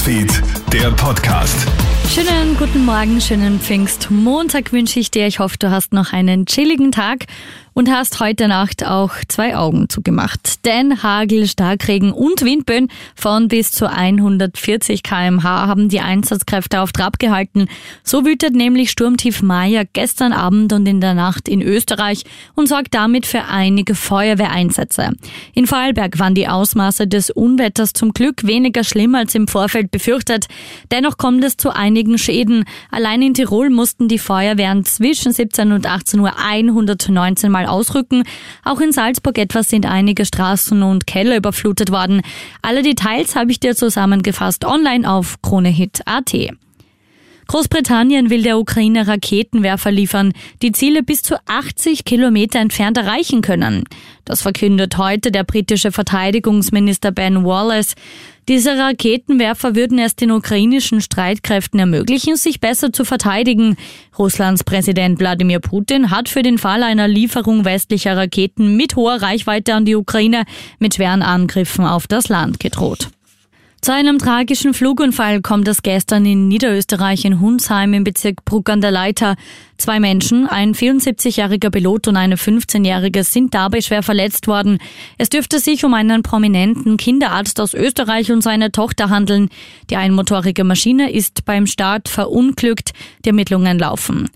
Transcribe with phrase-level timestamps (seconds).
[0.00, 1.68] Newsfeed, der Podcast.
[2.08, 5.26] Schönen guten Morgen, schönen Pfingstmontag wünsche ich dir.
[5.26, 7.26] Ich hoffe, du hast noch einen chilligen Tag
[7.80, 10.66] und hast heute Nacht auch zwei Augen zugemacht.
[10.66, 17.18] Denn Hagel, Starkregen und Windböen von bis zu 140 kmh haben die Einsatzkräfte auf Trab
[17.18, 17.68] gehalten.
[18.04, 22.24] So wütet nämlich Sturmtief Maya gestern Abend und in der Nacht in Österreich
[22.54, 25.12] und sorgt damit für einige Feuerwehreinsätze.
[25.54, 30.48] In Vorarlberg waren die Ausmaße des Unwetters zum Glück weniger schlimm als im Vorfeld befürchtet.
[30.90, 32.66] Dennoch kommt es zu einigen Schäden.
[32.90, 38.24] Allein in Tirol mussten die Feuerwehren zwischen 17 und 18 Uhr 119 Mal ausrücken.
[38.64, 42.22] Auch in Salzburg etwa sind einige Straßen und Keller überflutet worden.
[42.62, 46.34] Alle Details habe ich dir zusammengefasst online auf kronehit.at.
[47.50, 50.32] Großbritannien will der Ukraine Raketenwerfer liefern,
[50.62, 53.82] die Ziele bis zu 80 Kilometer entfernt erreichen können.
[54.24, 57.96] Das verkündet heute der britische Verteidigungsminister Ben Wallace.
[58.48, 63.76] Diese Raketenwerfer würden es den ukrainischen Streitkräften ermöglichen, sich besser zu verteidigen.
[64.16, 69.74] Russlands Präsident Wladimir Putin hat für den Fall einer Lieferung westlicher Raketen mit hoher Reichweite
[69.74, 70.44] an die Ukraine
[70.78, 73.08] mit schweren Angriffen auf das Land gedroht.
[73.82, 78.82] Zu einem tragischen Flugunfall kommt es gestern in Niederösterreich in Hunsheim im Bezirk Bruck an
[78.82, 79.36] der Leiter.
[79.78, 84.80] Zwei Menschen, ein 74-jähriger Pilot und eine 15-jährige, sind dabei schwer verletzt worden.
[85.16, 89.48] Es dürfte sich um einen prominenten Kinderarzt aus Österreich und seine Tochter handeln.
[89.88, 92.92] Die einmotorige Maschine ist beim Start verunglückt.
[93.24, 94.28] Die Ermittlungen laufen.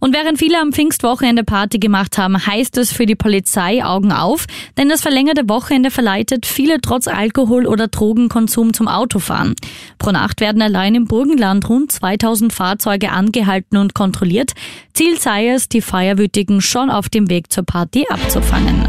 [0.00, 4.46] Und während viele am Pfingstwochenende Party gemacht haben, heißt es für die Polizei Augen auf,
[4.76, 9.54] denn das verlängerte Wochenende verleitet viele trotz Alkohol- oder Drogenkonsum zum Autofahren.
[9.98, 14.52] Pro Nacht werden allein im Burgenland rund 2000 Fahrzeuge angehalten und kontrolliert.
[14.94, 18.86] Ziel sei es, die Feierwütigen schon auf dem Weg zur Party abzufangen.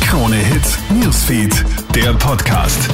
[0.00, 1.64] Krone Hits, Newsfeed,
[1.94, 2.88] der Podcast.